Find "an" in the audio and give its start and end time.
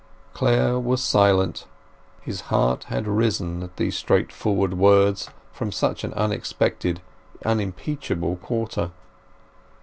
6.03-6.11